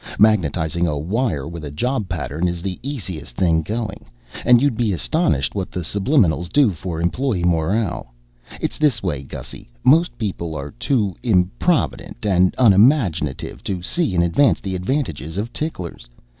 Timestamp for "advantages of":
14.73-15.53